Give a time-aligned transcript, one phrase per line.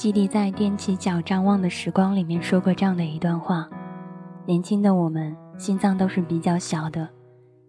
[0.00, 3.68] 基地在《踮起脚张望的时光》里面说过这样的一段话：
[4.46, 7.06] 年轻的我们心脏都是比较小的，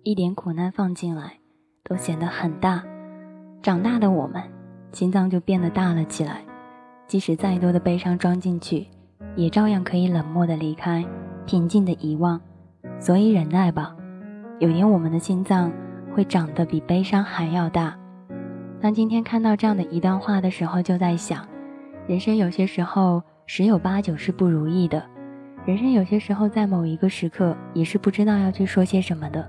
[0.04, 1.34] 一点苦难放进来
[1.84, 2.82] 都显得很大；
[3.62, 4.42] 长大的我们
[4.94, 6.42] 心脏就变得大了起来，
[7.06, 8.88] 即使再多的悲伤装进去，
[9.36, 11.06] 也照样可以冷漠的离开，
[11.46, 12.40] 平静的遗忘。
[12.98, 13.94] 所以忍耐吧，
[14.60, 15.70] 有天我们的心脏
[16.16, 17.94] 会长得比悲伤还要大。
[18.80, 21.46] 当今天看到这样的一段话的时候，就在想。
[22.08, 25.04] 人生有些时候十有八九是不如意的，
[25.66, 29.48] 人生有些时候在某一个时刻也是不知道要去说些什么的。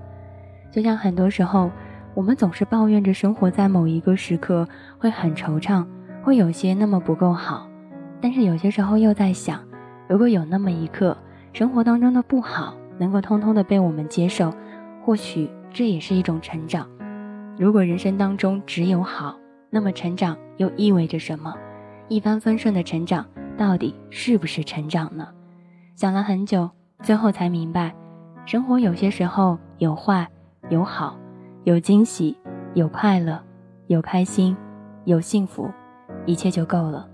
[0.71, 1.71] 就像很多时候，
[2.13, 4.67] 我们总是抱怨着生活在某一个时刻
[4.99, 5.85] 会很惆怅，
[6.21, 7.67] 会有些那么不够好。
[8.21, 9.59] 但是有些时候又在想，
[10.07, 11.17] 如果有那么一刻，
[11.53, 14.53] 生活当中的不好能够通通的被我们接受，
[15.03, 16.87] 或许这也是一种成长。
[17.57, 19.37] 如果人生当中只有好，
[19.71, 21.53] 那么成长又意味着什么？
[22.09, 23.25] 一帆风顺的成长，
[23.57, 25.27] 到底是不是成长呢？
[25.95, 26.69] 想了很久，
[27.01, 27.93] 最后才明白，
[28.45, 30.27] 生活有些时候有坏
[30.69, 31.17] 有好，
[31.63, 32.35] 有惊喜
[32.73, 33.41] 有快乐，
[33.87, 34.55] 有开心
[35.05, 35.69] 有幸福，
[36.25, 37.07] 一切就够了。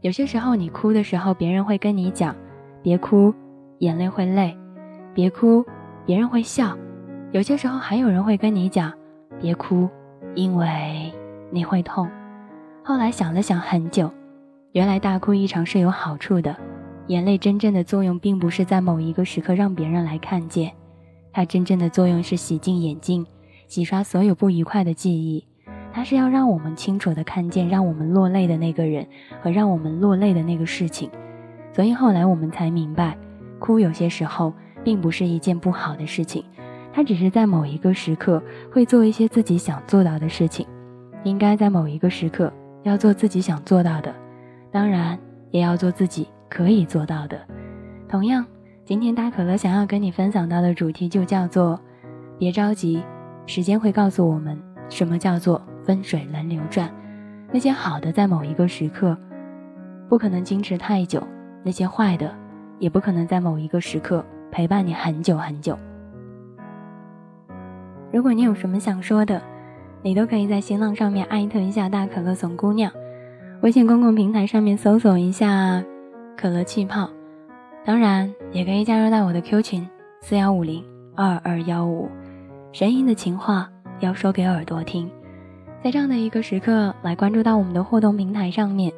[0.00, 2.34] 有些时候你哭的时候，别人会跟你讲
[2.82, 3.32] ：“别哭，
[3.78, 4.54] 眼泪会累；
[5.14, 5.64] 别哭，
[6.04, 6.76] 别人会笑。”
[7.32, 8.92] 有些时候还有人会跟你讲
[9.40, 9.88] ：“别哭，
[10.34, 11.12] 因为
[11.50, 12.08] 你会痛。”
[12.84, 14.10] 后来想了想很久。
[14.74, 16.56] 原来大哭一场是有好处的，
[17.06, 20.72] 眼泪真正的作用并不是在某一个时刻让别人来看见，
[21.32, 23.24] 它真正的作用是洗净眼睛，
[23.68, 25.46] 洗刷所有不愉快的记忆。
[25.92, 29.06] 它是要让我们清楚的看见让我们落泪的那个人
[29.40, 31.08] 和让我们落泪的那个事情。
[31.72, 33.16] 所以后来我们才明白，
[33.60, 34.52] 哭有些时候
[34.82, 36.44] 并不是一件不好的事情，
[36.92, 40.66] 它只是在某一个时刻会做一些自己想做到的事情，
[41.22, 42.52] 应该在某一个时刻
[42.82, 44.12] 要做自己想做到的。
[44.74, 45.16] 当然，
[45.52, 47.40] 也要做自己可以做到的。
[48.08, 48.44] 同样，
[48.84, 51.80] 今天大可乐想要跟你分享到的主题就叫做
[52.40, 53.00] “别着急，
[53.46, 56.92] 时间会告诉我们什么叫做分水轮流转”。
[57.54, 59.16] 那些好的，在某一个时刻
[60.08, 61.20] 不可能坚持太久；
[61.62, 62.34] 那些坏的，
[62.80, 65.78] 也不可能在某一个时刻陪伴你很久很久。
[68.10, 69.40] 如果你有什么想说的，
[70.02, 72.90] 你都可以在新浪上面艾特一下大可乐怂姑娘。
[73.64, 75.82] 微信公共平台上面搜索一下
[76.36, 77.08] “可乐气泡”，
[77.82, 79.88] 当然也可以加入到我的 Q 群
[80.20, 80.84] 四幺五零
[81.16, 82.10] 二二幺五。
[82.72, 83.70] 声音的情话
[84.00, 85.10] 要说给耳朵听，
[85.82, 88.92] 在这样的一个时刻来关注到我们的互动平台上面。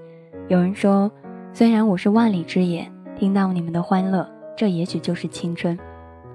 [0.49, 1.09] 有人说，
[1.53, 5.79] 虽然我是万里之眼，听到你们的欢乐，这也许就是青春。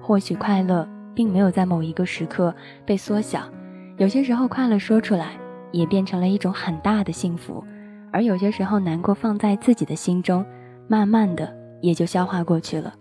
[0.02, 2.56] 或许快乐并没有在某一个时刻
[2.86, 3.42] 被缩小，
[3.98, 5.32] 有些时候快乐说出来
[5.74, 7.62] 也变成了一种很大的幸福。
[8.12, 10.46] 而有些时候，难过放在自己的心中，
[10.88, 12.94] 慢慢的也就消化过去了。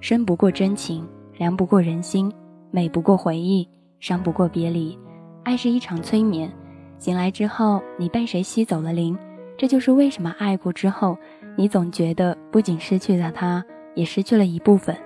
[0.00, 1.06] 深不过真情，
[1.38, 2.32] 凉不过人心，
[2.70, 3.68] 美不过回忆，
[4.00, 4.98] 伤不过别离。
[5.42, 6.50] 爱是一场催眠，
[6.98, 9.16] 醒来之后，你被谁吸走了灵？
[9.56, 11.16] 这就是为什么爱过之后，
[11.56, 13.64] 你总觉得不仅失去了他，
[13.94, 14.96] 也失去了一部分。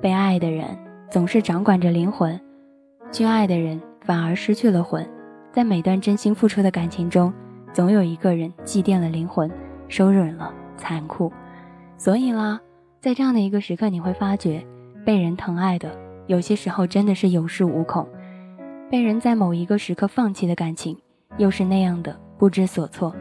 [0.00, 0.66] 被爱的人
[1.10, 2.38] 总是掌管着灵魂，
[3.10, 5.04] 去爱的人反而失去了魂。
[5.50, 7.32] 在每段真心付出的感情中。
[7.78, 9.48] 总有一个人祭奠了灵魂，
[9.86, 11.32] 收忍了残酷，
[11.96, 12.58] 所以啦，
[13.00, 14.66] 在这样的一个时刻，你会发觉，
[15.06, 15.88] 被人疼爱的，
[16.26, 18.04] 有些时候真的是有恃无恐；
[18.90, 20.98] 被人在某一个时刻放弃的感情，
[21.36, 23.14] 又是那样的不知所措。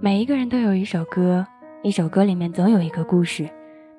[0.00, 1.46] 每一个人都有一首歌，
[1.82, 3.44] 一首歌里面总有一个故事；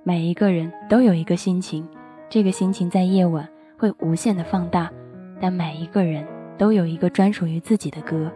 [0.02, 1.88] 每一个人都有一个心情，
[2.28, 3.48] 这个心情在夜晚
[3.78, 4.92] 会无限的放大。
[5.40, 6.26] 但每一个人
[6.58, 8.32] 都有一个专属于自己的歌。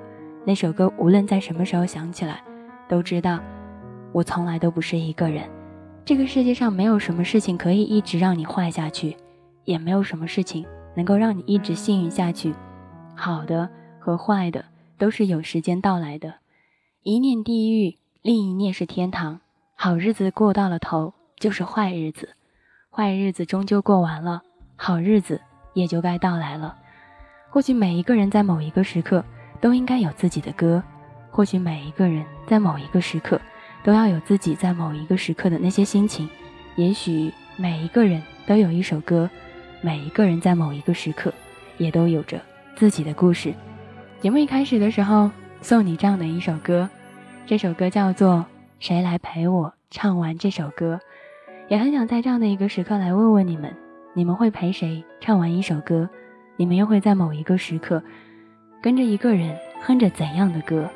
[0.47, 2.39] 那首歌无论在什么时候想起来，
[2.87, 3.39] 都知道
[4.11, 5.49] 我从来都不是一个人。
[6.05, 9.17] 这个世界上没有什么事情可以一直让你坏下去，
[9.63, 10.63] 也没有什么事情
[10.95, 12.53] 能够让你一直幸运下去。
[13.15, 13.67] 好的
[13.99, 14.63] 和坏的
[14.99, 16.35] 都是有时间到来的，
[17.01, 19.39] 一念地狱，另一念是天堂。
[19.73, 22.27] 好日子过到了头，就是坏日子；
[22.91, 24.43] 坏日子终究过完了，
[24.75, 25.41] 好日子
[25.73, 26.77] 也就该到来了。
[27.49, 29.25] 或许每一个人在某一个时刻。
[29.61, 30.81] 都应该有自己的歌，
[31.31, 33.39] 或许每一个人在某一个时刻，
[33.83, 36.29] 都要有自己在某一个时刻的那些心情。
[36.75, 39.29] 也许每一个人都有一首歌，
[39.81, 41.33] 每一个人在某一个时刻，
[41.77, 42.39] 也都有着
[42.75, 43.53] 自己的故事。
[44.19, 45.29] 节目一开始的时候，
[45.61, 46.89] 送你这样的一首歌，
[47.45, 48.33] 这首歌叫做
[48.79, 50.99] 《谁来陪我唱完这首歌》。
[51.67, 53.75] 也很想在这样的一个时刻来问问你们：
[54.13, 56.09] 你们会陪谁唱完一首歌？
[56.57, 58.03] 你们又会在某一个时刻？
[58.85, 60.87] 跟着一个人哼着怎样的歌？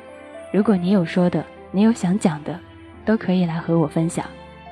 [0.52, 2.56] 如果你有说的，你有想讲的，
[3.04, 4.24] 都可以来和我分享。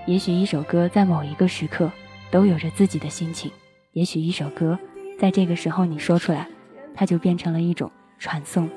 [0.06, 1.91] 也许一首歌在某一个时刻
[2.31, 3.50] 都有着自己的心情，
[3.91, 4.79] 也许一首歌
[5.19, 6.47] 在这个时候你说出来，
[6.94, 8.70] 它就变成了一种传颂。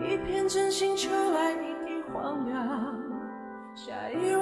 [0.00, 1.54] 一片真心求来
[2.10, 2.96] 荒凉，
[3.74, 4.34] 下一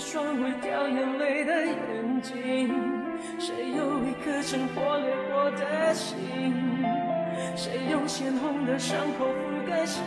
[0.00, 2.74] 一双会掉眼泪的眼睛？
[3.38, 6.54] 谁有一颗曾破裂过的心？
[7.54, 10.00] 谁用鲜红的伤口覆盖希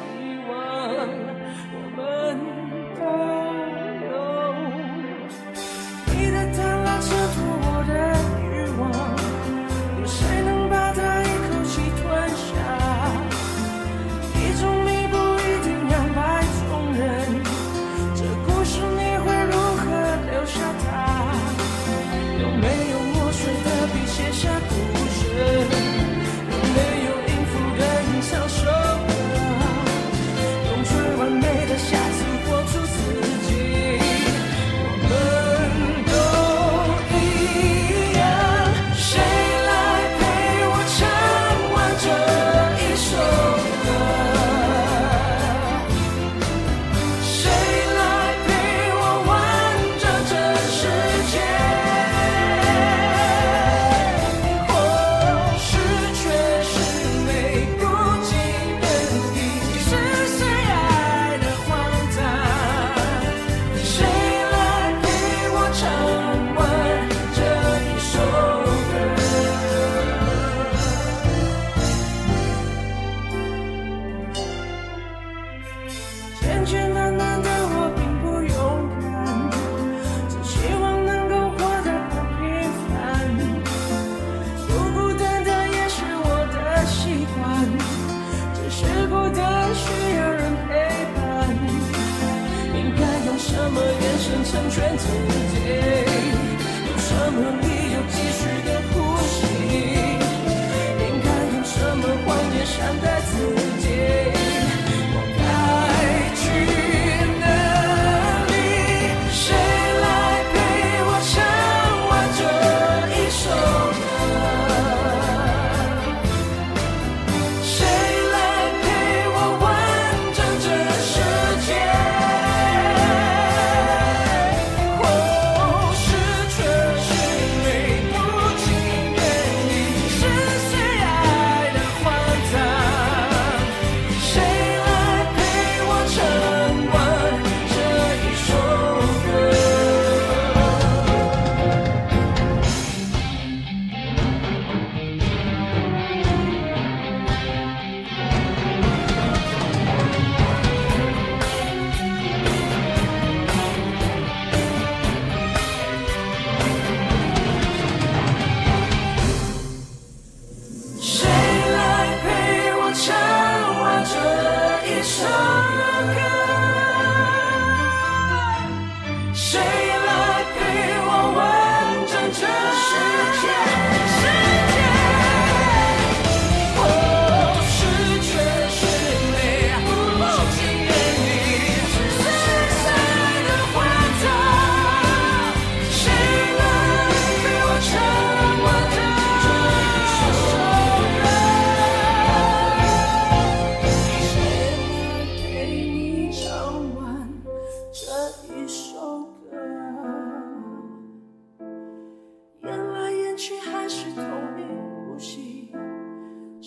[0.50, 0.58] 望？
[1.76, 2.02] 我们
[2.98, 3.04] 都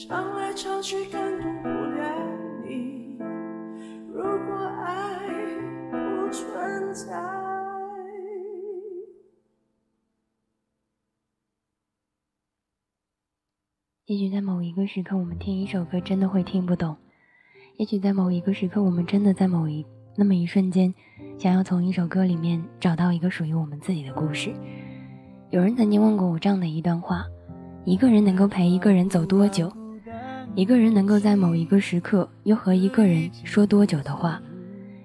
[0.08, 1.20] 唱来唱去更
[1.64, 2.04] 不了
[2.64, 3.18] 你。
[4.14, 5.18] 如果爱
[5.90, 7.12] 不存在
[14.04, 16.94] 也许在某一个时刻，我们听一首歌真的会听不懂；
[17.76, 19.84] 也许在某一个时刻，我们真的在某一
[20.16, 20.94] 那么一瞬间，
[21.36, 24.54] 想要从一首歌里面找到一个属于我们自己的故事。
[25.50, 27.24] 有人曾经问过我这样的一段话：
[27.84, 29.68] 一个人能够陪一个人走多久？
[30.56, 34.40] 一个人能够在某一个时刻又和一个人说多久的话？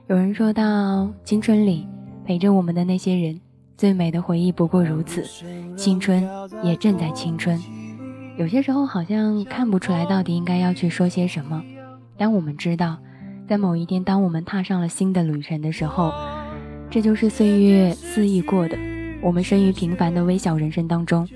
[0.08, 1.86] 有人说到青春里
[2.24, 3.38] 陪着我们的那些人，
[3.78, 5.22] 最美的回忆不过如此。
[5.76, 6.26] 青春
[6.64, 7.62] 也正在青春。
[8.38, 11.62] 有些时候好像看不出来到底应该要去说些什么，
[12.16, 12.98] 但我们知道，
[13.46, 16.14] 在某一天，当我们踏上了新的旅程的时候，
[16.90, 18.78] 这就是岁月肆意过的。
[19.22, 21.28] 我们生于平凡的微小人生当中，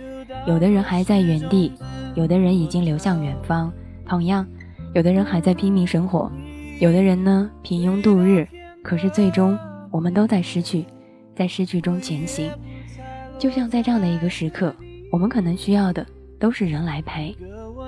[0.47, 1.73] 有的人还在原地，
[2.15, 3.71] 有的人已经流向远方，
[4.07, 4.45] 同样，
[4.93, 6.31] 有的人还在拼命生活，
[6.79, 8.47] 有的人呢平庸度日。
[8.83, 9.57] 可是最终，
[9.91, 10.85] 我们都在失去，
[11.35, 12.51] 在失去中前行。
[13.37, 14.73] 就像在这样的一个时刻，
[15.11, 16.05] 我们可能需要的
[16.39, 17.35] 都是人来陪。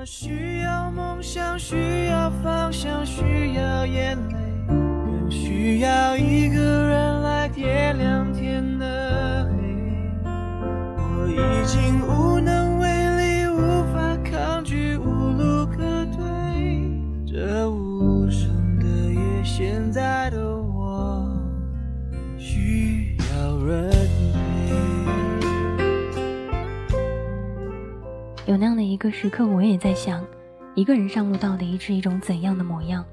[0.06, 4.36] 需要梦想，需要方向，需要眼泪，
[4.68, 9.58] 更需要一个人来点亮天的黑。
[10.96, 12.27] 我已经无
[28.48, 30.26] 有那样的一个时刻，我也在想，
[30.74, 33.04] 一个人上路到底是一种怎样的模样？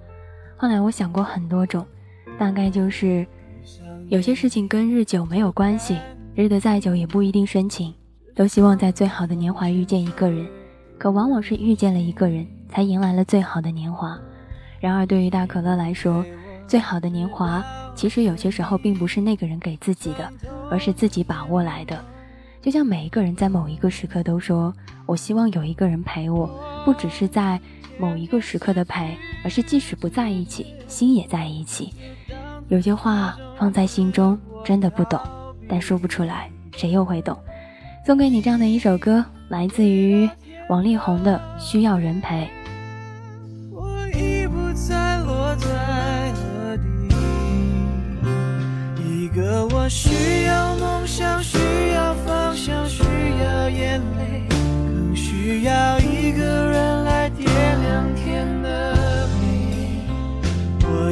[0.56, 1.84] 后来我想过很多种，
[2.38, 3.26] 大概就是
[4.08, 5.98] 有些事情跟日久没有关系，
[6.36, 7.92] 日得再久也不一定深情。
[8.32, 10.46] 都希望在最好的年华遇见一个人，
[10.98, 14.16] 可往往是遇见了一个人，才迎来了最好的年华。
[14.78, 16.24] 然而对于大可乐来说，
[16.68, 17.64] 最好的年华
[17.96, 20.32] 其实有些时候并不是那个人给自己的，
[20.70, 22.04] 而是自己把握来的。
[22.64, 24.72] 就像每一个人在某一个时刻都说
[25.04, 26.48] ：“我希望有一个人陪我，
[26.82, 27.60] 不只是在
[27.98, 31.92] 某一个时刻的陪，而是即使不在一起，心也在一起。”
[32.68, 35.20] 有些话放在心中，真的不懂，
[35.68, 37.38] 但说不出来，谁又会懂？
[38.06, 40.26] 送给你这样的一首歌，来自于
[40.70, 42.44] 王力宏的《需要人陪》。
[43.72, 45.68] 我已不再落在
[46.32, 47.14] 了地，
[49.06, 51.58] 一个我需要梦想，需
[51.92, 51.93] 要，
[53.70, 57.48] 眼泪，更需要一个人来点
[57.82, 59.38] 亮天的黑。
[60.82, 61.10] 我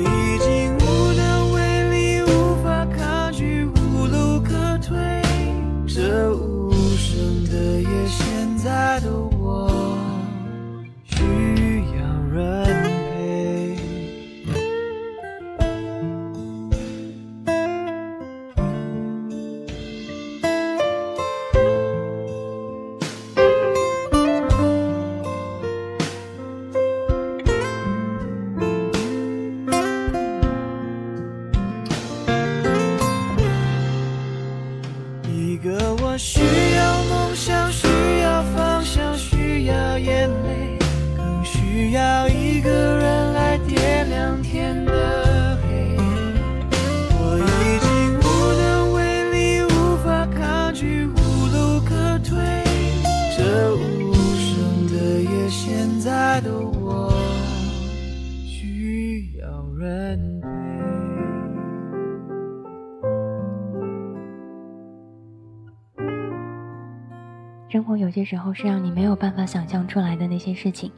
[68.22, 70.92] 些时候是让你没有办法想象出来的那些事情，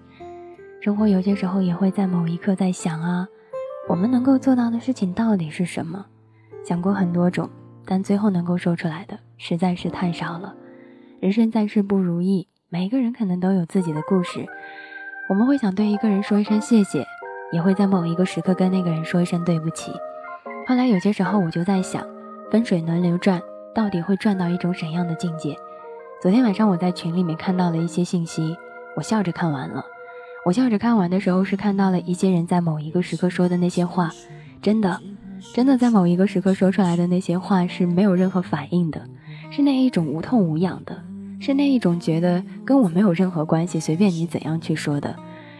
[0.82, 3.26] 生活有些时候也会在某一刻在想啊，
[3.88, 6.04] 我们能够做到的事情到底是什么？
[6.62, 7.48] 想过很多种，
[7.86, 10.54] 但最后能够说出来的实在是太少了。
[11.18, 14.46] 人生在世不如意，每个人可能都有自己的故事。
[15.30, 17.06] 我们会想对一个人说一声谢谢，
[17.52, 19.90] 也会在某一个时刻跟那个人说一声对不起。
[20.66, 22.06] 后来有些时候我就在想，
[22.50, 23.40] 分水轮流转，
[23.74, 25.56] 到底会转到一种怎样的境界？
[26.22, 28.56] 昨天晚上我在群里面看到了一些信息，
[28.96, 29.84] 我笑着看完了。
[30.46, 34.10] 我笑着看完的时候，是看到了一些人在某一个时刻说的那些话，
[34.62, 34.98] 真的，
[35.54, 39.06] 真的在某一个时刻说出来的那些话是没有任何反应的，
[39.50, 41.02] 是那一种无痛无痒的，
[41.40, 45.14] 是那一种觉得跟我没有任何关系，随便你怎样去说的，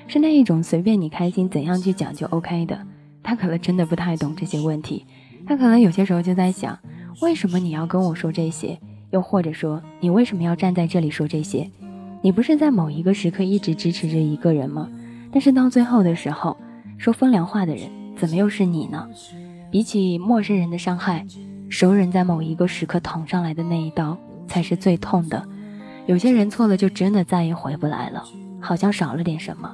[0.06, 2.78] 是那一种随便你开心怎样去讲就 OK 的。
[3.22, 5.04] 他可能真的不太懂这些问题，
[5.46, 6.78] 他可能有些时候就在想，
[7.20, 8.78] 为什么你要跟我说这些？
[9.14, 11.70] 又或者说，你为什么要站在这里说这些？
[12.20, 14.90] 你不是在某一个时刻一直支持着一个人吗？
[15.30, 16.56] 但是到最后的时候，
[16.98, 19.08] 说风凉话的人怎么又是你呢？
[19.70, 21.24] 比起陌生人的伤害，
[21.68, 24.18] 熟人在某一个时刻捅上来的那一刀
[24.48, 25.46] 才是最痛的。
[26.06, 28.24] 有些人错了就真的再也回不来了，
[28.60, 29.72] 好像少了点什么，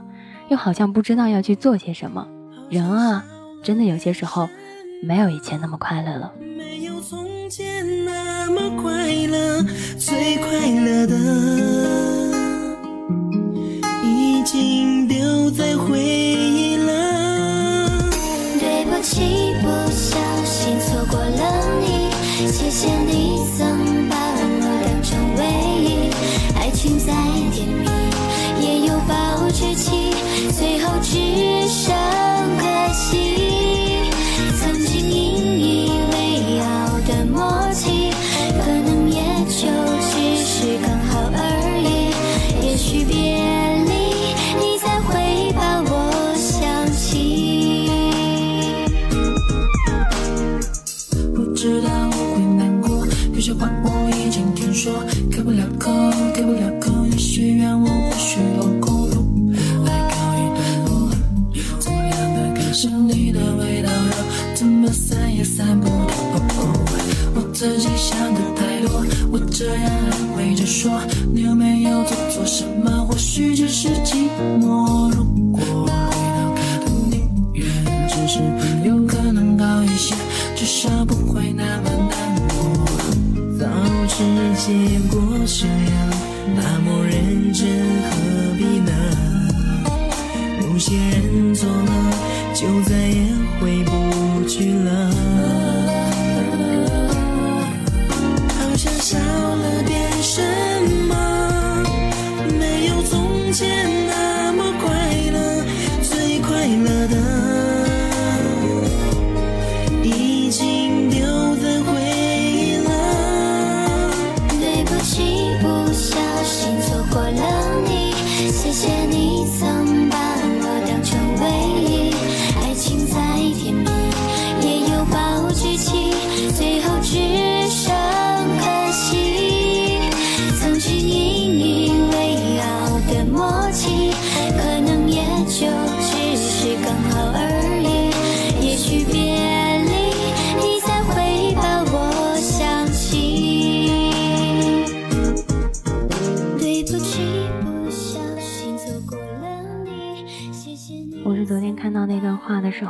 [0.50, 2.28] 又好像不知道要去做些什么。
[2.68, 3.24] 人啊，
[3.62, 4.50] 真的有些时候
[5.02, 6.30] 没有以前那么快乐了。
[7.08, 9.62] 从前那么快乐，
[9.98, 11.16] 最快乐的
[14.04, 17.98] 已经丢在回忆了。
[18.60, 22.10] 对不起，不小心错过了你，
[22.46, 23.99] 谢谢你曾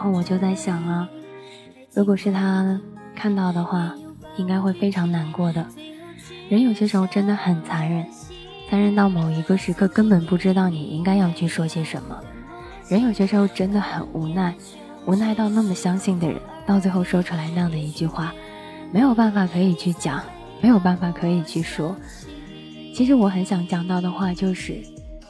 [0.00, 1.07] 然后，我就在想啊，
[1.92, 2.80] 如果是他
[3.14, 3.95] 看到的话，
[4.38, 5.66] 应该会非常难过的。
[6.49, 8.07] 人有些时候真的很残忍，
[8.71, 12.19] 残忍到某一个时刻根本不知道你应该要去说些什么。
[12.89, 14.54] 人有些时候真的很无奈，
[15.04, 18.32] 无奈到那么相信的人，到最后说出来那样的一句话，
[18.91, 20.25] 没有办法可以去讲，
[20.63, 21.95] 没有办法可以去说。
[22.95, 24.80] 其实我很想讲到的话就是，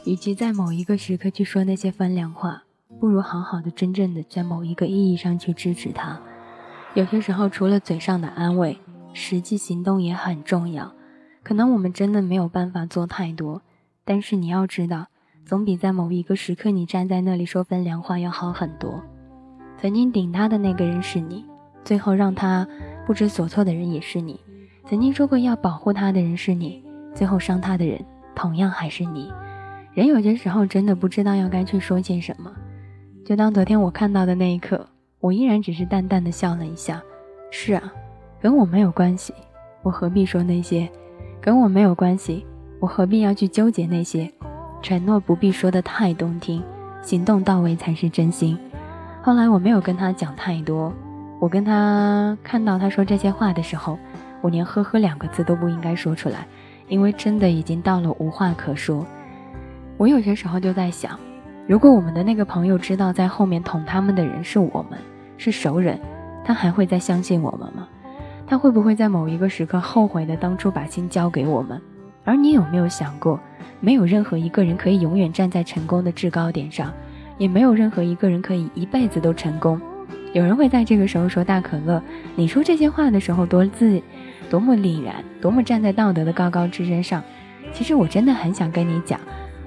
[0.04, 2.62] 与其在某一个时刻去说那些风凉话，
[3.00, 6.20] 不如好好的、真正的在某一个意义上去支持他。
[6.92, 8.78] 有些时候，除了嘴上的安慰，
[9.14, 10.92] 实际行动也很重要。
[11.42, 13.62] 可能我们真的没有办法做太多，
[14.04, 15.06] 但是你要知道，
[15.46, 19.02] 总比在某一个时刻你站在那里说风凉话要好很多。
[19.78, 21.46] 曾经顶他的那个人是你，
[21.82, 22.68] 最后让他
[23.06, 24.38] 不知所措的人也是你。
[24.84, 26.84] 曾经说过要保护他的人是你，
[27.14, 29.32] 最后伤他的人同样还是你。
[29.94, 32.52] 人有些时候真的不知道要该去说些什么。
[33.30, 34.84] 就当昨天我看到的那一刻，
[35.20, 37.00] 我依然只是淡淡的笑了一下。
[37.52, 37.92] 是啊，
[38.40, 39.32] 跟我没有关系，
[39.84, 40.90] 我何必说那些？
[41.40, 42.44] 跟我没有关系，
[42.80, 44.28] 我何必要去纠结那些？
[44.82, 46.60] 承诺不必说的太动听，
[47.02, 48.58] 行动到位才是真心。
[49.22, 50.92] 后来我没有跟他讲太多，
[51.38, 53.96] 我跟他看到他说这些话的时候，
[54.40, 56.44] 我连呵呵两个字都不应该说出来，
[56.88, 59.06] 因为真的已经到了无话可说。
[59.98, 61.16] 我有些时候就在想，
[61.70, 64.98] 如果我们的那个朋友知道在后面捅他们的人是我们，
[65.38, 66.00] 是熟人，
[66.44, 67.86] 他还会再相信我们吗？
[68.44, 71.80] 他会不会在某一个时刻后悔的当初把心交给我们？
[72.24, 73.38] 而你有没有想过，
[73.78, 76.92] 没有任何一个人可以永远站在成功的制高点上，
[77.38, 79.80] 也没有任何一个人可以一辈子都成功。
[80.32, 82.02] 有人会在这个时候说大可乐，
[82.34, 84.02] 你说这些话的时候多自，
[84.50, 87.22] 多么凛然，多么站在道德的高高之身上。
[87.72, 89.20] 其实我真的很想跟你讲，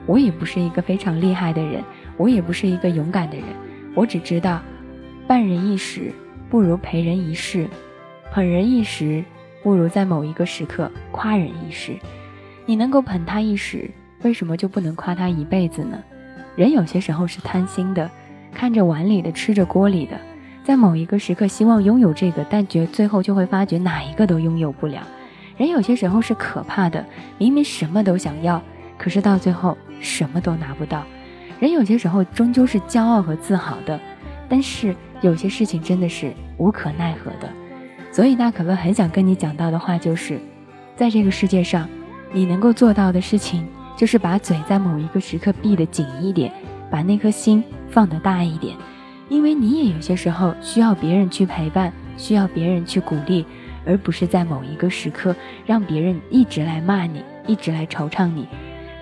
[0.06, 1.84] 我也不是一个非常厉害的人，
[2.18, 3.46] 我也不是一个勇敢的人，
[3.96, 4.62] 我只知道，
[5.28, 6.12] 伴人一时
[6.50, 7.68] 不如陪人一世，
[8.32, 9.24] 捧人一时
[9.62, 11.94] 不如在某一个时刻夸人一时。
[12.66, 13.89] 你能够捧他一时，
[14.24, 16.02] 为什么就不能夸他一辈子呢？
[16.56, 18.10] 人有些时候是贪心的，
[18.54, 20.20] 看着碗里的，吃着锅里的，
[20.63, 25.02] 在某一个时刻希望拥有这个，但觉最后就会发觉哪一个都拥有不了。
[25.58, 27.06] 人有些时候是可怕的，
[27.38, 28.62] 明明什么都想要，
[28.98, 31.04] 可是到最后什么都拿不到。
[31.60, 34.00] 人有些时候终究是骄傲和自豪的，
[34.48, 37.50] 但是有些事情真的是无可奈何的。
[38.12, 40.39] 所以大可乐很想跟你讲到的话就是，
[40.96, 41.89] 在这个世界上。
[42.36, 43.63] 你能够做到的事情，
[43.96, 46.52] 就是把嘴在某一个时刻闭得紧一点，
[46.89, 48.76] 把那颗心放得大一点，
[49.30, 53.46] 因为你也有些时候需要别人去陪伴，需要别人去鼓励，
[53.86, 58.48] 而不是在某一个时刻让别人一直来骂你，一直来惆怅你。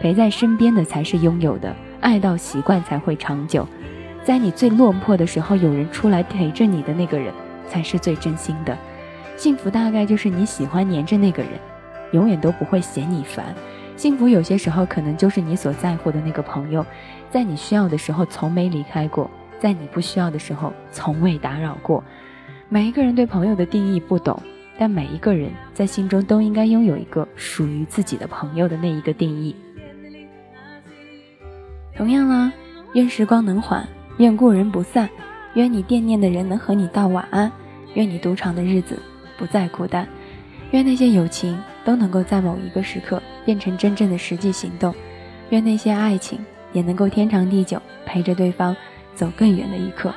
[0.01, 3.67] 陪在身边的才是拥有的，爱到习惯才会长久。
[4.23, 7.31] 在你最落魄的时候，有人出来陪着你的那个人，
[7.67, 8.75] 才是最真心的。
[9.37, 11.51] 幸福大概就是你喜欢黏着那个人。
[12.13, 13.53] 永远都不会嫌你烦，
[13.95, 16.83] 幸福有些时候可能就是你所在乎的那个朋友，
[17.29, 22.03] 在你需要的时候从没离开过，在你不需要的时候从未打扰过。
[22.69, 24.41] 每一个人对朋友的定义不懂，
[24.79, 29.55] 但每一个人在心中都应该拥有一个属于自己的朋友的那一个定义。
[32.01, 32.51] 同样啦，
[32.93, 33.87] 愿时光能缓，
[34.17, 35.07] 愿故人不散，
[35.53, 37.51] 愿你惦念的人能和你道晚安，
[37.93, 38.97] 愿你独长的日子
[39.37, 40.07] 不再孤单，
[40.71, 44.95] 愿那些友情都能够在某一个时刻变成真正的实际行动，
[45.51, 48.75] 愿那些爱情也能够天长地久，陪着对方
[49.13, 50.11] 走更远的一刻。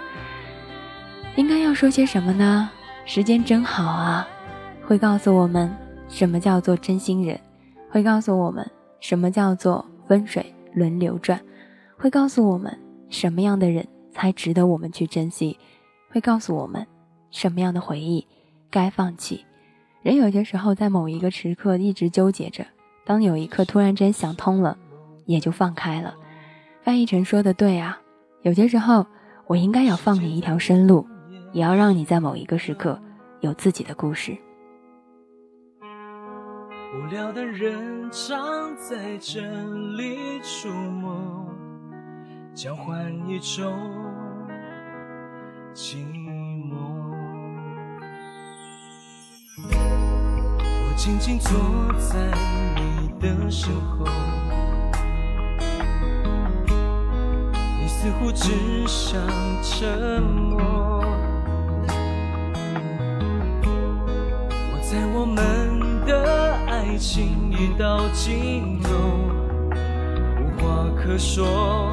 [1.36, 2.70] 应该要说些什么呢？
[3.04, 4.26] 时间真好啊，
[4.86, 5.70] 会告诉我们
[6.08, 7.38] 什么叫做真心人，
[7.90, 8.66] 会告诉我们
[9.00, 11.38] 什么叫做风水轮流转。
[12.04, 15.58] 会告诉我们什么样的人才值得我们去珍惜，
[16.10, 16.86] 会告诉我们
[17.30, 18.26] 什么样的回忆
[18.70, 19.42] 该放弃。
[20.02, 22.66] 人有些时候在某一个时刻一直纠结着，
[23.06, 24.76] 当有一刻突然间想通了，
[25.24, 26.14] 也就放开了。
[26.82, 27.98] 范逸臣说的对啊，
[28.42, 29.06] 有些时候
[29.46, 31.06] 我应该要放你一条生路，
[31.54, 33.00] 也要让你在某一个时刻
[33.40, 34.36] 有自己的故事。
[35.80, 39.40] 无聊的人常在这
[39.96, 41.63] 里出没。
[42.54, 43.74] 交换一种
[45.74, 46.76] 寂寞。
[49.58, 51.50] 我静静坐
[51.98, 52.30] 在
[52.76, 54.06] 你的身后，
[57.80, 59.20] 你似乎只想
[59.60, 61.04] 沉默。
[64.70, 68.90] 我在我们的爱情已到尽头，
[70.38, 71.92] 无话可说。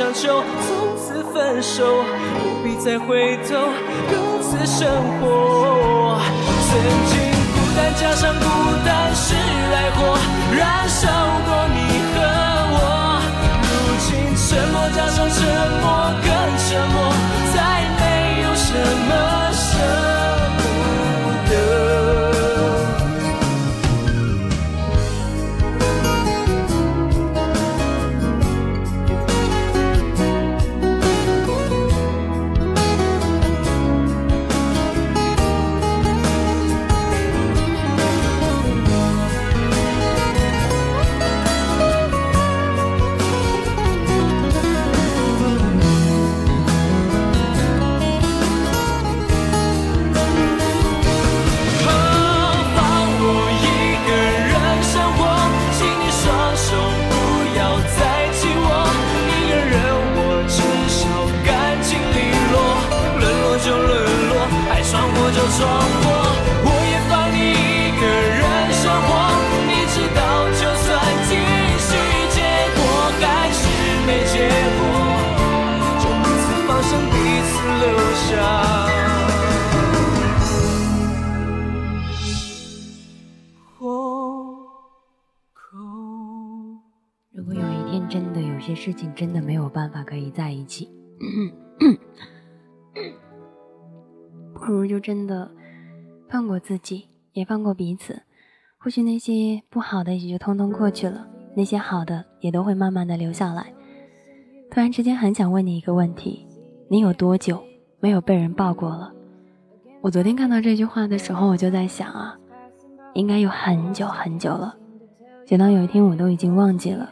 [0.00, 2.02] 要强求，从此分手，
[2.42, 3.68] 不必再回头，
[4.10, 4.88] 各自生
[5.20, 6.18] 活。
[6.70, 6.72] 曾
[7.10, 7.20] 经
[7.52, 8.46] 孤单加上孤
[8.82, 10.16] 单是爱火，
[10.56, 11.06] 燃烧
[11.44, 11.78] 过你
[12.14, 12.16] 和
[12.72, 13.20] 我。
[13.60, 13.68] 如
[14.08, 15.38] 今沉默加上沉
[15.82, 15.84] 默
[90.10, 90.90] 可以在一起，
[94.52, 95.48] 不如就真的
[96.28, 98.22] 放过自己，也放过彼此。
[98.76, 103.72] 或许那些不好的也就通通过去了，那些好的也都会慢慢的留下来。
[104.68, 106.44] 突然之间很想问你一个问题：
[106.88, 107.62] 你有多久
[108.00, 109.14] 没有被人抱过了？
[110.00, 112.36] 我昨天看到这句话的时候，我就在想啊，
[113.14, 114.76] 应该有很久很久了。
[115.46, 117.08] 久到有一天我都已经忘记了，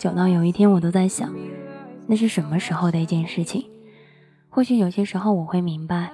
[0.00, 1.32] 久到有一天我都在想，
[2.06, 3.64] 那是什么时候的一件事情？
[4.50, 6.10] 或许有些时候我会明白，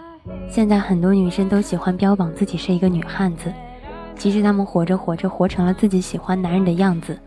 [0.48, 3.53] 现在很多女生都喜欢标榜自己是一个女汉子。
[4.16, 7.18] 其实她们活着活着，活成了自己喜欢男人的样子。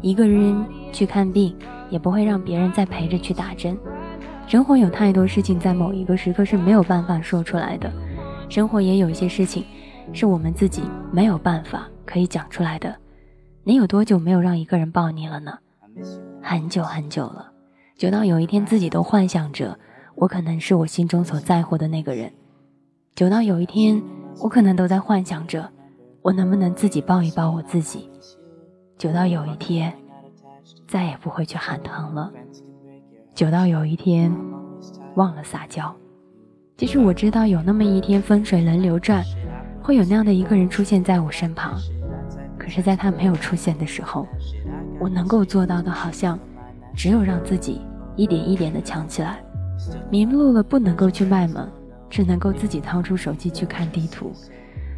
[0.00, 1.56] 一个人去看病，
[1.88, 3.78] 也不会让别人再陪着去打针。
[4.48, 7.90] 生活有太多事情，在某一个时刻是没有办法说出来的。
[8.48, 9.64] 生活也有一些事情，
[10.12, 12.94] 是我们自己没有办法可以讲出来的。
[13.62, 15.56] 你有多久没有让一个人抱你了呢？
[16.42, 17.51] 很久很久了，
[18.02, 19.78] 久到有一天自己都幻想着，
[20.16, 22.32] 我可能是我心中所在乎的那个人。
[23.14, 24.02] 久到有一天，
[24.40, 25.70] 我可能都在幻想着。
[26.20, 28.10] 我能不能自己抱一抱我自己？
[28.98, 29.96] 久到有一天，
[30.88, 32.32] 再也不会去喊疼了。
[33.36, 34.36] 久到有一天，
[35.14, 35.94] 忘了撒娇。
[36.78, 39.22] 其实我知道有那么一天，风水轮流转，
[39.80, 41.78] 会有那样的一个人出现在我身旁。
[42.58, 44.26] 可是，在他没有出现的时候，
[44.98, 46.36] 我能够做到的，好像
[46.96, 47.80] 只有让自己
[48.16, 49.42] 一点一点的强起来。
[50.10, 51.68] 迷路了，不能够去卖萌，
[52.08, 54.32] 只能够自己掏出手机去看地图。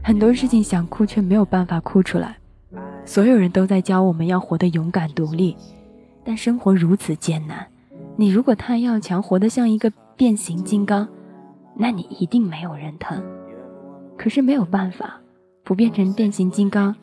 [0.03, 2.37] 很多事情想哭却没有办法哭出来，
[3.05, 5.57] 所有人都在教我们要活得勇敢独立，
[6.23, 7.67] 但生活如此艰难。
[8.17, 11.09] 你如果太要强，活得像一个变形金刚，
[11.75, 13.23] 那你一定没有人疼。
[14.17, 15.21] 可是没有办法，
[15.65, 16.95] 不变成变形金刚，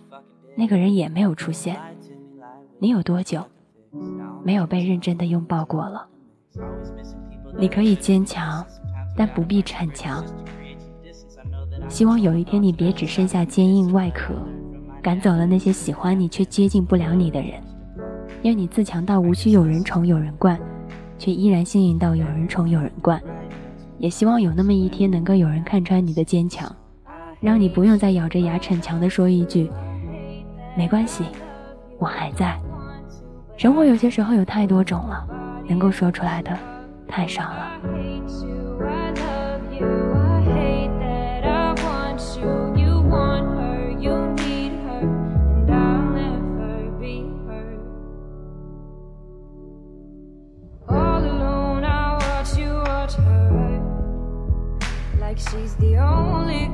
[0.56, 1.76] 那个人也没有出现。
[2.78, 3.44] 你有多久
[4.44, 6.08] 没有被认真的拥抱过了？
[7.58, 8.66] 你可以坚强，
[9.16, 10.24] 但不必逞强。
[11.88, 14.34] 希望有一天你别只剩下坚硬外壳，
[15.02, 17.62] 赶走了那些喜欢你却接近不了你的人，
[18.44, 20.60] 愿你自强到无需有人宠有人惯，
[21.18, 23.22] 却依然幸运到有人宠有人惯。
[23.98, 26.74] 也希望有那么一天能够有人看穿你的坚强，
[27.40, 29.70] 让你不用再咬着牙逞强的说一句
[30.76, 31.26] 没关系，
[32.00, 32.60] 我还在。
[33.62, 35.24] 生活有些时候有太多种了，
[35.68, 36.58] 能够说出来的
[37.08, 37.74] 太少了。
[55.38, 56.70] She's the only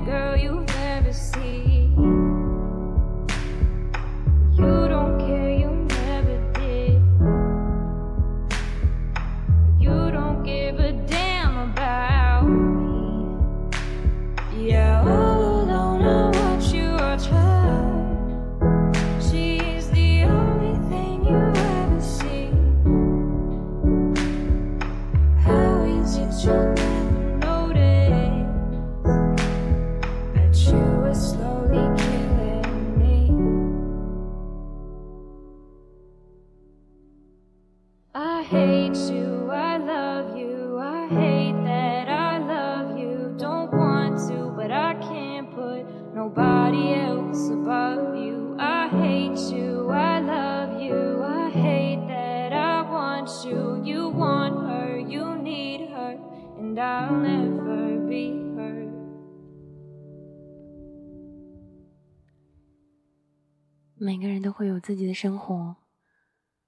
[64.77, 65.75] 有自己的生活，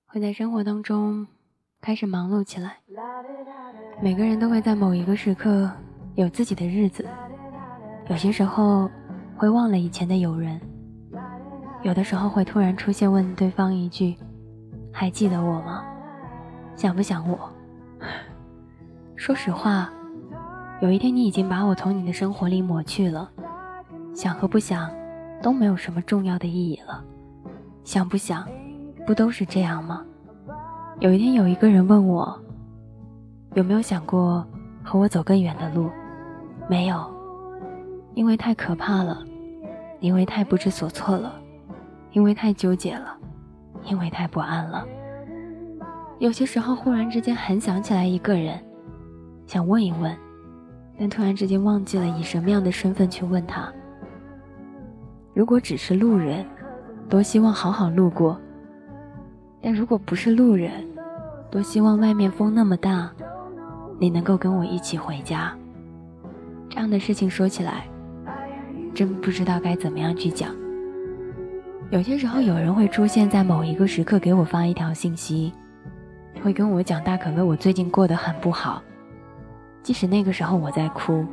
[0.08, 1.28] 会在生活当中
[1.80, 2.78] 开始忙碌起来。
[4.02, 5.70] 每个人都会在某一个时刻
[6.16, 7.06] 有自己的日子，
[8.10, 8.90] 有些时候
[9.38, 10.60] 会忘了以前的友人，
[11.84, 14.18] 有的时候会突然出现问对方一句
[14.92, 15.86] ：“还记得我吗？
[16.76, 17.38] 想不想我？”
[19.16, 19.94] 说实话，
[20.82, 23.32] 有一天你已经把我从你的生活里抹去了，
[24.16, 24.90] 想和不想
[25.44, 27.06] 都没有什么重要的意义了。
[27.84, 28.48] 想不想，
[29.08, 30.06] 不都是这样吗？
[31.00, 32.40] 有一天有一个人问我，
[33.56, 34.46] 有没有想过
[34.84, 35.90] 和我走更远的路？
[36.70, 37.10] 没有，
[38.14, 39.24] 因为太可怕了，
[40.02, 41.34] 因为太不知所措了，
[42.12, 43.18] 因为太纠结了，
[43.86, 44.86] 因为太不安了。
[46.20, 48.62] 有些时候忽然之间很想起来一个人，
[49.48, 50.16] 想问一问，
[51.00, 53.72] 但突然之间忘记了以什么样的身份去问他。
[55.34, 56.46] 如果只是路人。
[57.10, 58.40] 多希望好好路过，
[59.62, 60.72] 但如果不是路人，
[61.50, 63.10] 多希望外面风那么大，
[63.98, 65.52] 你能够跟我一起回家。
[66.70, 67.88] 这样的事情说起来，
[68.94, 70.54] 真不知道该怎么样去讲。
[71.90, 75.52] 有些时候，有人会出现在某一个时刻给我发一条信息，
[76.44, 78.84] 会跟我讲大可乐，我最近过得很不好。
[79.82, 81.26] 即使那个时候我在哭，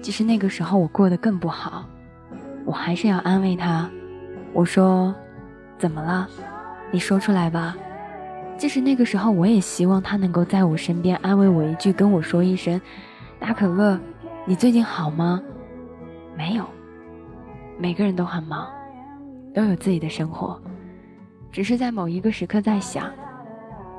[0.00, 1.84] 即使那个时候我过得更不好，
[2.64, 3.90] 我还是要安慰他。
[4.56, 5.14] 我说
[5.76, 6.26] ：“怎么了？
[6.90, 7.76] 你说出来吧。”
[8.56, 12.80] 即使那个时候，我也希望他能够在我身边安慰我一句，跟我说一声
[13.38, 14.00] ：“大可乐，
[14.46, 15.42] 你最近好吗？”
[16.34, 16.64] 没有，
[17.78, 18.66] 每个人都很忙，
[19.54, 20.58] 都有自己的生活，
[21.52, 23.10] 只是在某一个时刻在想，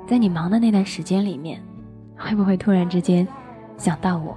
[0.07, 1.61] 在你忙的那段时间里面，
[2.17, 3.27] 会不会突然之间
[3.77, 4.35] 想到我？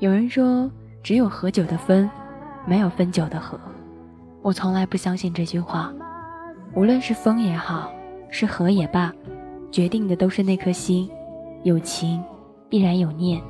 [0.00, 0.68] 有人说，
[1.00, 2.10] 只有合久的分，
[2.66, 3.56] 没有分久的合。
[4.40, 5.92] 我从来不相信这句话，
[6.74, 7.90] 无论是风也好，
[8.30, 9.12] 是河也罢，
[9.70, 11.10] 决定的都是那颗心。
[11.64, 12.22] 有情
[12.68, 13.42] 必然有念，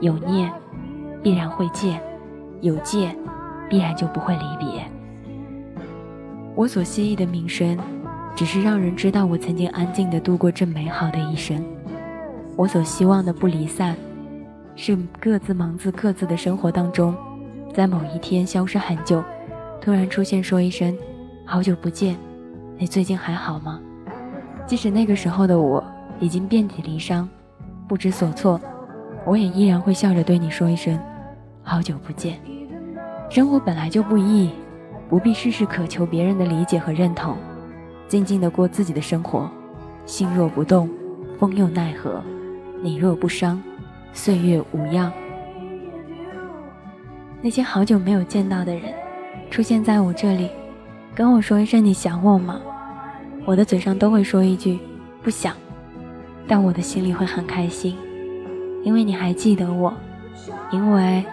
[0.00, 0.52] 有念
[1.22, 2.00] 必然会见，
[2.60, 3.16] 有见
[3.70, 4.84] 必然就不会离别。
[6.54, 7.76] 我所希冀的名声，
[8.36, 11.64] 只是让人知道我曾经安静的度过这美好的一生。
[12.54, 13.96] 我所希望的不离散，
[14.76, 17.16] 是各自忙自各自的生活当中，
[17.72, 19.24] 在某一天消失很久。
[19.80, 20.96] 突然出现，说一声
[21.46, 22.16] “好久不见”，
[22.76, 23.80] 你最近还好吗？
[24.66, 25.82] 即使那个时候的我
[26.20, 27.28] 已经遍体鳞伤，
[27.86, 28.60] 不知所措，
[29.24, 30.98] 我也依然会笑着对你说一声
[31.62, 32.38] “好久不见”。
[33.30, 34.50] 生活本来就不易，
[35.08, 37.36] 不必事事渴求别人的理解和认同，
[38.08, 39.50] 静静的过自己的生活。
[40.04, 40.88] 心若不动，
[41.38, 42.22] 风又奈何？
[42.82, 43.62] 你若不伤，
[44.12, 45.12] 岁月无恙。
[47.40, 48.92] 那些好久没有见到的人。
[49.50, 50.48] 出现在我这里，
[51.14, 52.60] 跟我说一声你想我吗？
[53.44, 54.78] 我的嘴上都会说一句
[55.22, 55.54] 不想，
[56.46, 57.96] 但我的心里会很开心，
[58.84, 59.92] 因为你还记得我，
[60.70, 61.24] 因为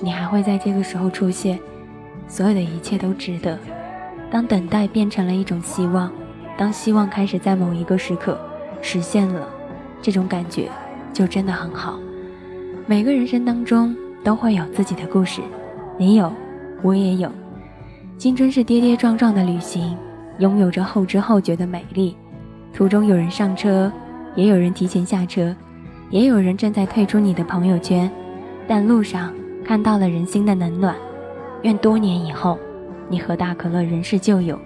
[0.00, 1.58] 你还会在这个时候出现，
[2.26, 3.58] 所有的一切都值得。
[4.30, 6.10] 当等待变成了一种希望，
[6.58, 8.38] 当希望开始在某一个时刻
[8.80, 9.48] 实现了，
[10.02, 10.68] 这种感觉
[11.12, 11.98] 就真的很好。
[12.86, 15.40] 每个人生当中都会有自己的故事，
[15.96, 16.32] 你有，
[16.82, 17.30] 我也有。
[18.22, 19.98] 青春是跌跌撞撞的旅行，
[20.38, 22.16] 拥有着后知后觉的美丽。
[22.72, 23.90] 途中有人上车，
[24.36, 25.52] 也有人提前下车，
[26.08, 28.08] 也有人正在退出你的朋友圈，
[28.68, 30.94] 但路上看到了人心的冷暖。
[31.62, 32.56] 愿多年以后，
[33.08, 34.56] 你和大可乐仍是旧友，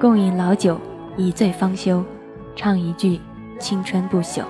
[0.00, 0.80] 共饮老酒，
[1.16, 2.00] 一醉方休，
[2.54, 3.20] 唱一句
[3.58, 4.44] 青春不朽。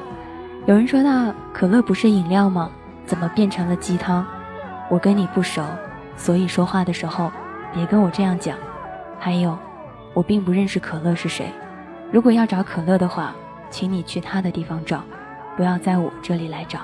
[0.66, 2.70] 有人说到可乐不是饮料吗？
[3.06, 4.22] 怎么变成了鸡汤？
[4.90, 5.62] 我跟你不熟，
[6.14, 7.32] 所以说话的时候。
[7.74, 8.56] 别跟我这样讲。
[9.18, 9.58] 还有，
[10.14, 11.46] 我并不认识可乐是谁。
[12.12, 13.34] 如果要找可乐的话，
[13.68, 15.02] 请你去他的地方找，
[15.56, 16.80] 不要在我这里来找。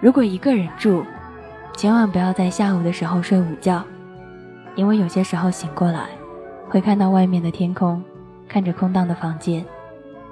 [0.00, 1.04] 如果一个人住，
[1.76, 3.84] 千万不要在下午的时候睡午觉，
[4.74, 6.08] 因为有些时候醒过来，
[6.68, 8.02] 会看到外面的天空，
[8.48, 9.64] 看着空荡的房间，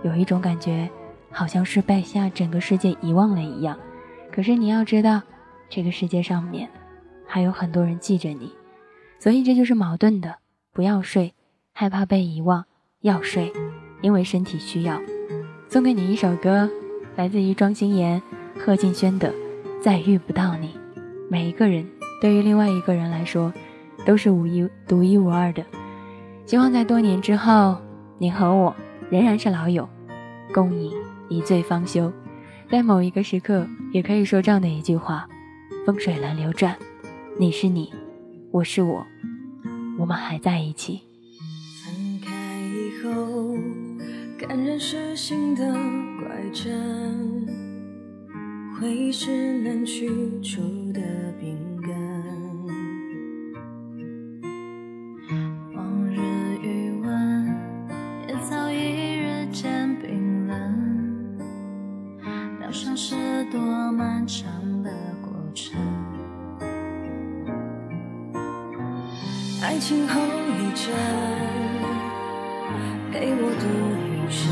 [0.03, 0.89] 有一种感觉，
[1.31, 3.77] 好像是被下整个世界遗忘了一样。
[4.33, 5.23] 可是你要知道，
[5.69, 6.69] 这个世界上面
[7.27, 8.53] 还有很多人记着你。
[9.19, 10.37] 所以这就是矛盾的，
[10.73, 11.35] 不要睡，
[11.73, 12.63] 害怕被遗忘；
[13.01, 13.53] 要睡，
[14.01, 15.01] 因为身体需要。
[15.69, 16.71] 送给你一首歌，
[17.17, 18.23] 来自于庄心妍、
[18.59, 19.31] 贺敬轩的
[19.83, 20.69] 《再遇不到你》。
[21.29, 21.87] 每一个人
[22.23, 23.53] 对于另外一个人来说，
[24.07, 25.65] 都是无一独一无二的。
[26.47, 27.77] 希望在多年之后，
[28.19, 28.75] 你和我
[29.11, 29.87] 仍然是老友，
[30.55, 30.93] 共饮
[31.29, 32.11] 一醉方休。
[32.71, 35.29] 在某一个时刻，也可以说这样的一句话：
[35.85, 36.77] 风水轮流转，
[37.39, 37.93] 你是你。
[38.51, 39.07] 我是我，
[39.99, 41.03] 我们还在一起。
[41.85, 43.59] 分开以后，
[44.39, 45.71] 感染是心的
[46.19, 47.47] 怪症，
[48.81, 50.09] 回忆是难去
[50.43, 50.63] 除
[50.95, 51.03] 的
[51.39, 51.89] 病根。
[55.75, 56.19] 往日
[56.63, 57.47] 余温
[58.27, 61.39] 也早已日渐冰冷，
[62.61, 63.15] 疗伤是
[63.53, 63.61] 多
[63.93, 64.51] 漫长
[69.69, 70.91] 爱情后遗症，
[73.13, 73.67] 陪我度
[74.09, 74.51] 余生，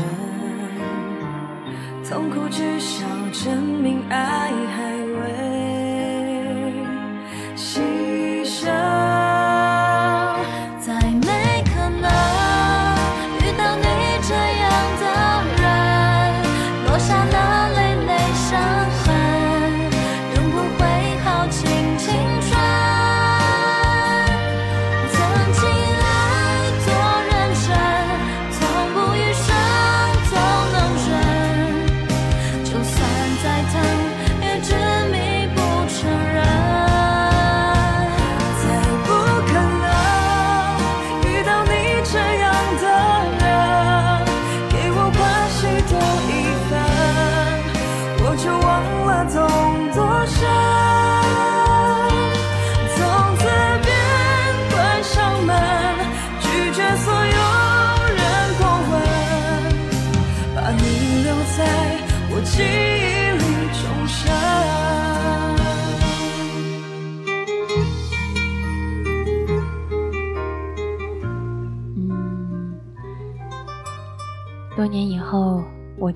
[2.07, 3.03] 痛苦至少
[3.33, 5.06] 证明爱还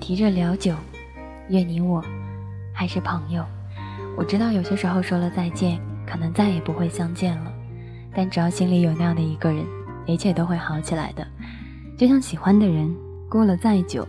[0.02, 0.74] 提着聊酒，
[1.48, 2.04] 愿你我
[2.74, 3.44] 还是朋友。
[4.18, 7.52] 我知道有些时候说了再见，可能再也不会相见了，
[8.12, 9.64] 但只要心里有那样的一个人，
[10.04, 11.24] 一切都会好起来的。
[11.96, 12.92] 就像喜欢的人，
[13.30, 14.04] 过了再久，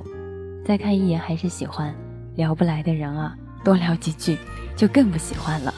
[0.66, 1.94] 再看一眼还是喜欢；
[2.36, 4.36] 聊不来的人啊，多聊几句
[4.76, 5.72] 就更不喜欢了。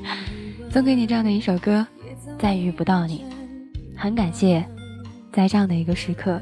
[0.68, 1.86] 送给你这样的一首歌，
[2.38, 3.24] 再遇不到你，
[3.96, 4.62] 很感谢，
[5.32, 6.38] 在这样的一个时刻，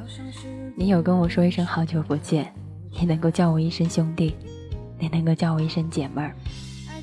[0.75, 2.53] 你有跟我说一声好久不见，
[2.99, 4.35] 你能够叫我一声兄弟，
[4.99, 6.35] 你能够叫我一声姐妹儿。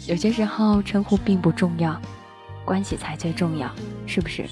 [0.08, 2.00] 有些时候称呼并不重要，
[2.66, 3.70] 关系才最重要，
[4.08, 4.46] 是不是？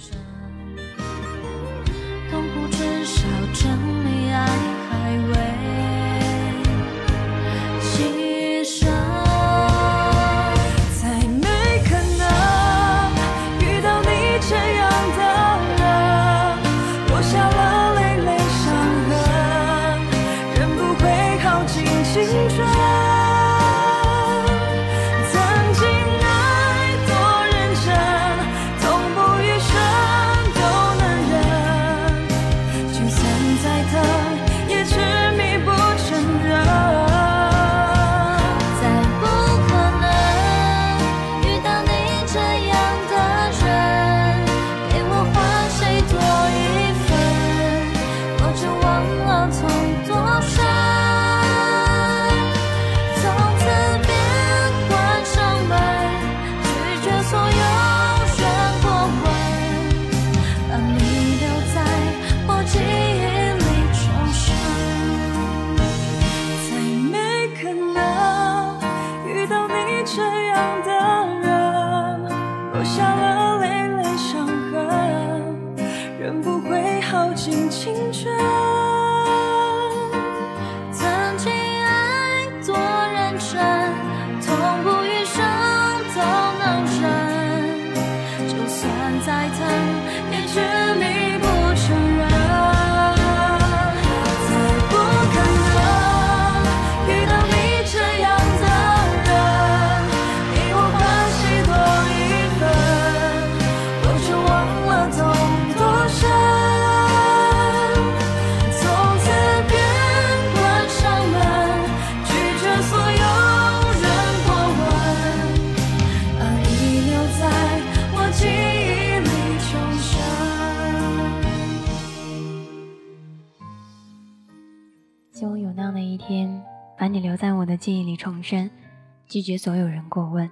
[129.40, 130.52] 拒绝所有人过问。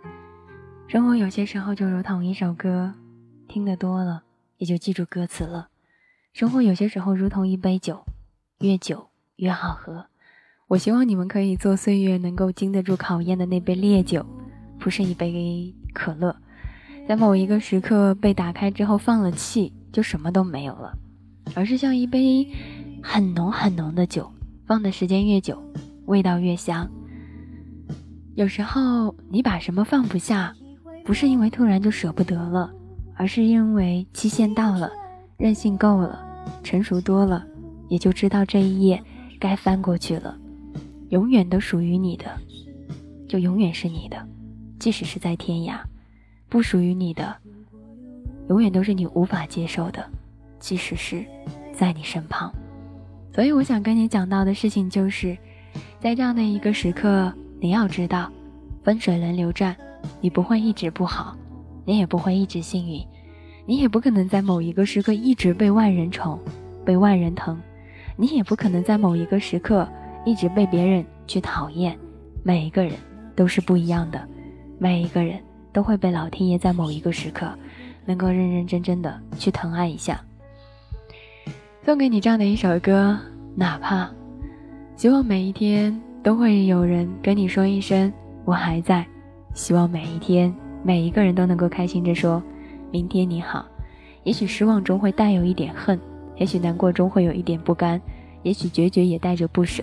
[0.88, 2.94] 生活有些时候就如同一首歌，
[3.46, 4.24] 听得多了
[4.60, 5.68] 也就记住歌词了。
[6.32, 8.06] 生活有些时候如同一杯酒，
[8.60, 10.06] 越久越好喝。
[10.70, 14.26] 我希望你们可以做岁月能够经得住考验的那杯烈酒，
[14.80, 16.34] 不是一杯可乐，
[17.10, 20.98] 在某一个时刻被打开之后放了气，就什么都没有了，
[21.56, 22.48] 而是像一杯
[23.04, 24.32] 很浓很浓的酒。
[24.66, 25.62] 放的时间越久，
[26.06, 26.90] 味道越香。
[28.38, 30.54] 有时候你把什么放不下，
[31.04, 32.72] 不是因为突然就舍不得了，
[33.16, 34.92] 而是因为期限到了，
[35.38, 36.24] 任性够了，
[36.62, 37.44] 成熟多了，
[37.90, 39.04] 也就知道这一页
[39.40, 40.38] 该翻过去了。
[41.10, 42.26] 永远都属于你的，
[43.28, 44.24] 就永远是你的，
[44.78, 45.80] 即使是在天涯；
[46.48, 47.36] 不属于你的，
[48.50, 50.08] 永远都是你无法接受的，
[50.60, 51.26] 即使是
[51.74, 52.54] 在你身旁。
[53.34, 55.36] 所以我想跟你讲到的事情就是，
[56.00, 58.32] 在这样的一个时刻，你要知道，
[58.84, 59.76] 风水轮流转，
[60.22, 61.36] 你不会一直不好，
[61.86, 63.04] 你也不会一直幸运，
[63.66, 66.40] 你也不可能在某一个时刻一直被万人宠，
[66.86, 67.60] 被万人疼，
[68.16, 69.88] 你也不可能在某一个时刻
[70.26, 71.98] 一直被别人去讨厌。
[72.44, 72.94] 每一个人
[73.36, 74.26] 都是不一样的，
[74.78, 75.40] 每一个人
[75.74, 77.50] 都会被老天爷在某一个时刻，
[78.06, 80.24] 能够认认真真的去疼爱一下。
[81.84, 83.18] 送给你这样的一首歌，
[83.56, 84.10] 哪怕，
[84.96, 88.12] 希望每一天都会有人跟你说一声
[88.44, 89.08] 我还在，
[89.54, 90.54] 希望每一天
[90.84, 92.44] 每一个人都能够开心着说，
[92.92, 93.66] 明天你好。
[94.26, 95.98] 也许失望中会带有一点恨，
[96.36, 98.02] 也许难过中会有一点不甘，
[98.44, 99.82] 也许决绝也带着不舍。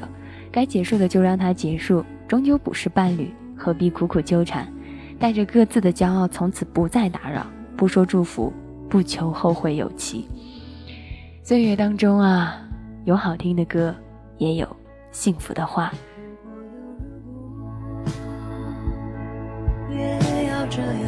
[0.52, 4.70] 该结束的就让它结束，终究不是伴侣，何必苦苦纠缠？
[5.18, 8.52] 带着各自的骄傲，从此不再打扰，不说祝福，
[8.90, 10.28] 不求后会有期。
[11.42, 12.60] 岁月当中啊，
[13.06, 13.94] 有好听的歌，
[14.36, 14.68] 也有
[15.10, 15.90] 幸福的话。
[20.82, 21.03] 也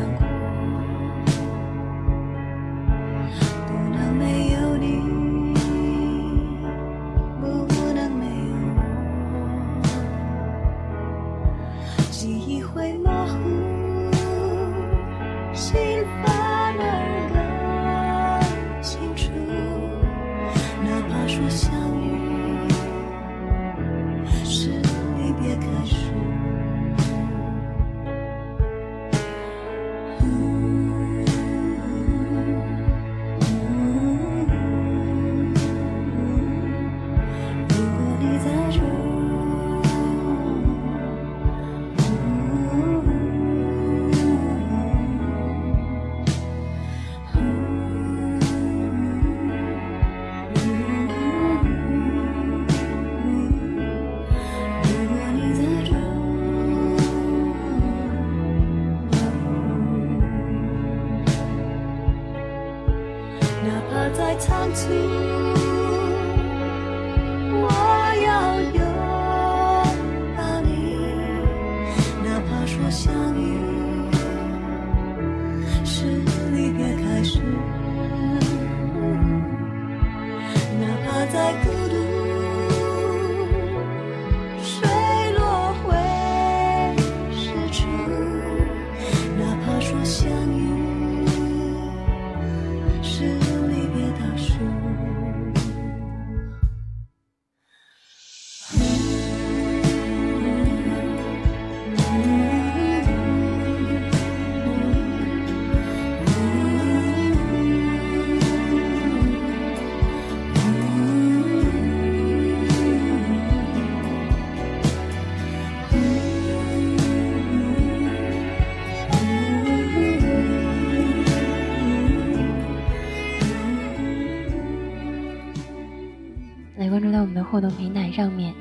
[127.68, 128.54] 的平台上面，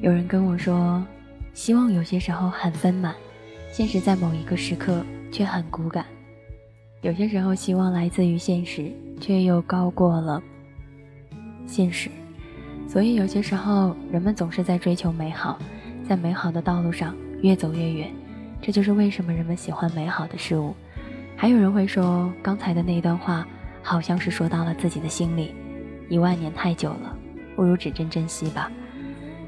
[0.00, 1.04] 有人跟我说，
[1.54, 3.14] 希望有些时候很丰满，
[3.70, 6.04] 现实在某一个时刻却很骨感；
[7.02, 8.90] 有些时候希望来自于现实，
[9.20, 10.42] 却又高过了
[11.66, 12.10] 现实。
[12.88, 15.56] 所以有些时候，人们总是在追求美好，
[16.08, 18.10] 在美好的道路上越走越远。
[18.60, 20.74] 这就是为什么人们喜欢美好的事物。
[21.36, 23.46] 还有人会说，刚才的那段话
[23.82, 25.54] 好像是说到了自己的心里，
[26.08, 27.16] 一万年太久了。
[27.62, 28.68] 不如只真珍惜吧。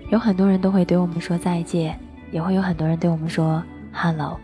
[0.08, 1.98] 有很多人都会对我们说再见，
[2.30, 3.60] 也会有很多人对我们说
[3.92, 4.38] “hello”。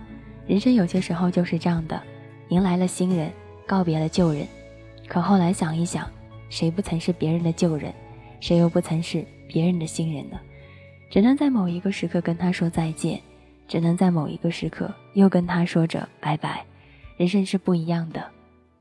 [0.49, 2.03] 人生有些时候就是这样的，
[2.49, 3.31] 迎来了新人，
[3.69, 4.45] 告别了旧人。
[5.07, 6.11] 可后来想一想，
[6.49, 7.95] 谁不曾是别人的旧人，
[8.41, 10.41] 谁又不曾是别人的新人呢？
[11.09, 13.21] 只能在某一个时刻跟他说再见，
[13.69, 16.65] 只能在某一个时刻又跟他说着拜拜。
[17.17, 18.29] 人生是不一样的，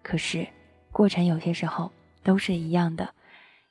[0.02, 0.48] 可是
[0.92, 1.92] 过程有些时候
[2.24, 3.08] 都是一样的。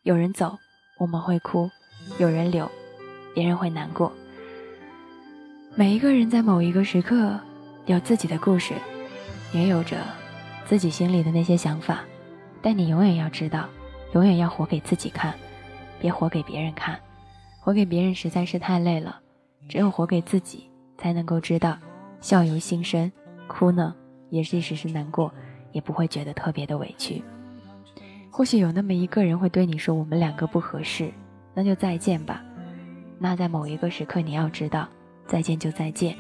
[0.04, 0.56] 有人走。
[0.98, 1.70] 我们会哭，
[2.18, 2.68] 有人留，
[3.34, 4.12] 别人会难过。
[5.74, 7.38] 每一个人在某一个时刻
[7.86, 8.74] 有自己的故事，
[9.52, 9.98] 也有着
[10.66, 12.00] 自己心里的那些想法。
[12.60, 13.68] 但你永远要知道，
[14.12, 15.32] 永远要活给自己看，
[16.00, 16.98] 别活给别人看。
[17.60, 19.20] 活给别人实在是太累了，
[19.68, 21.78] 只有活给自己，才能够知道
[22.20, 23.10] 笑由心生。
[23.46, 23.94] 哭呢，
[24.30, 25.32] 也即使是难过，
[25.70, 27.22] 也不会觉得特别的委屈。
[28.30, 31.12] 或许有那么一个人会对你说：“我们两个不合适，
[31.54, 32.42] 那就再见吧。”
[33.18, 34.88] 那在某一个时刻，你要知道，
[35.26, 36.14] 再见就再见。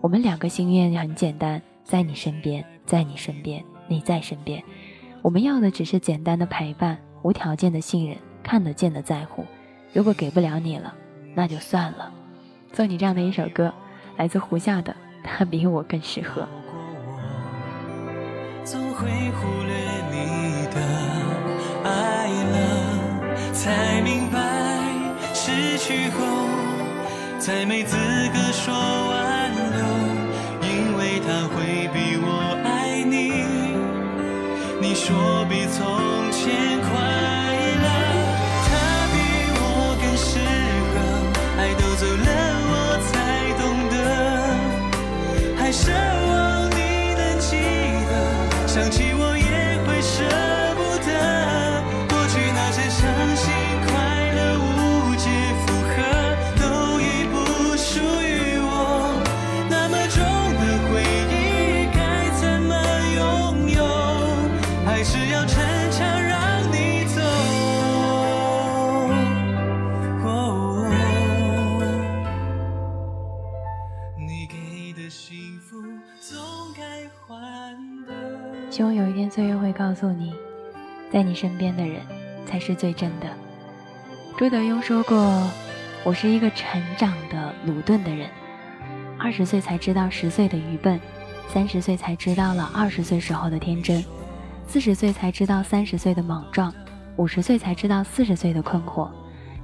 [0.00, 4.62] 我们两个心愿很简单，在你身边，在你身边，你在身边。
[5.22, 9.44] 我们要的只是简单的陪伴，无条件的信任，看得见的在乎。
[9.92, 10.94] 如果给不了你了，
[11.34, 12.12] 那就算了。
[12.72, 13.74] 送你这样的一首歌，
[14.16, 14.92] 来自胡夏的
[15.24, 16.42] 《他比我更适合》。
[18.64, 19.74] 总会忽略
[20.12, 20.39] 你
[23.52, 24.38] 才明白
[25.34, 26.18] 失去后
[27.38, 27.96] 再没资
[28.32, 29.84] 格说挽留，
[30.68, 32.26] 因为他会比我
[32.64, 33.16] 爱你。
[34.80, 35.78] 你说比从
[36.30, 36.88] 前快
[37.84, 37.88] 乐，
[38.66, 38.68] 他
[39.12, 39.14] 比
[39.56, 39.62] 我
[40.00, 40.28] 更适
[40.92, 40.96] 合，
[41.58, 42.39] 爱都走了
[79.80, 80.34] 告诉你，
[81.10, 82.02] 在你身边的人
[82.44, 83.26] 才是最真的。
[84.36, 85.50] 朱德庸说过
[86.04, 88.28] ：“我是一个成长的鲁钝的人，
[89.18, 91.00] 二十岁才知道十岁的愚笨，
[91.48, 94.04] 三十岁才知道了二十岁时候的天真，
[94.66, 96.70] 四十岁才知道三十岁的莽撞，
[97.16, 99.08] 五十岁才知道四十岁的困惑。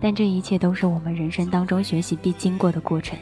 [0.00, 3.18] 但这一切都是我们人生当中学习必经过的过程，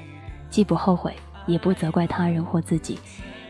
[0.49, 1.13] 既不后悔，
[1.49, 3.01] 也不责怪他人或自己，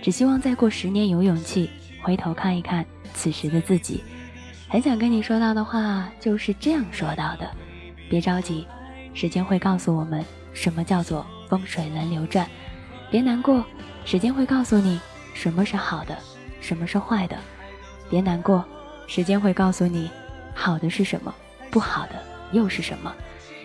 [0.01, 1.69] 只希望再过十年有勇气
[2.05, 2.85] 回头看一看
[3.15, 4.05] 此时的自己。
[4.69, 7.51] 很想跟你说到的话就是这样说到的：
[8.11, 8.67] 别着急，
[9.15, 12.47] 时间会告诉我们什么叫做风水轮流转；
[13.11, 13.65] 别难过。
[14.05, 15.01] 时间会告诉你
[15.33, 16.15] 什么是好的，
[16.61, 17.39] 什么是坏的。
[18.11, 18.63] 别难过，
[19.07, 20.11] 时间会告诉你
[20.55, 21.35] 好的是什么，
[21.71, 23.11] 不好的又是什么。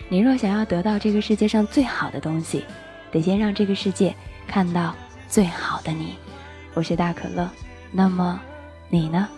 [0.08, 2.64] 你若想要得到这个世界上最好的东西，
[3.12, 4.14] 得先让这个世界
[4.46, 4.94] 看到
[5.28, 6.14] 最好的你。
[6.72, 7.50] 我是大可乐，
[7.92, 8.40] 那么
[8.88, 9.28] 你呢？